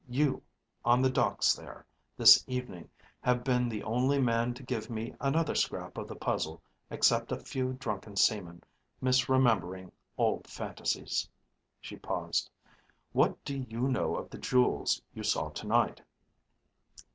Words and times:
You, 0.09 0.41
on 0.83 1.03
the 1.03 1.11
docks 1.11 1.53
there, 1.53 1.85
this 2.17 2.43
evening, 2.47 2.89
have 3.21 3.43
been 3.43 3.69
the 3.69 3.83
only 3.83 4.19
man 4.19 4.55
to 4.55 4.63
give 4.63 4.89
me 4.89 5.13
another 5.19 5.53
scrap 5.53 5.95
of 5.95 6.07
the 6.07 6.15
puzzle 6.15 6.59
except 6.89 7.31
a 7.31 7.37
few 7.37 7.73
drunken 7.73 8.15
seamen, 8.15 8.63
misremembering 8.99 9.91
old 10.17 10.47
fantasies." 10.47 11.29
She 11.79 11.97
paused. 11.97 12.49
"What 13.11 13.45
do 13.45 13.55
you 13.55 13.81
know 13.89 14.15
of 14.15 14.31
the 14.31 14.39
jewels 14.39 14.99
you 15.13 15.21
saw 15.21 15.49
tonight?" 15.51 16.01